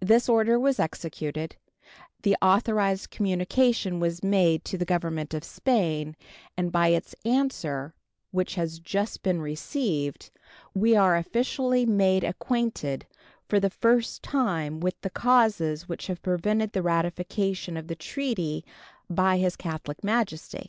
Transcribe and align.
This 0.00 0.28
order 0.28 0.60
was 0.60 0.78
executed, 0.78 1.56
the 2.24 2.36
authorized 2.42 3.08
communication 3.10 4.00
was 4.00 4.22
made 4.22 4.66
to 4.66 4.76
the 4.76 4.84
Government 4.84 5.32
of 5.32 5.42
Spain, 5.44 6.14
and 6.58 6.70
by 6.70 6.88
its 6.88 7.14
answer, 7.24 7.94
which 8.32 8.56
has 8.56 8.78
just 8.80 9.22
been 9.22 9.40
received, 9.40 10.30
we 10.74 10.94
are 10.94 11.16
officially 11.16 11.86
made 11.86 12.22
acquainted 12.22 13.06
for 13.48 13.58
the 13.58 13.70
first 13.70 14.22
time 14.22 14.78
with 14.78 15.00
the 15.00 15.08
causes 15.08 15.88
which 15.88 16.06
have 16.08 16.20
prevented 16.20 16.72
the 16.72 16.82
ratification 16.82 17.78
of 17.78 17.86
the 17.86 17.96
treaty 17.96 18.66
by 19.08 19.38
His 19.38 19.56
Catholic 19.56 20.04
Majesty. 20.04 20.68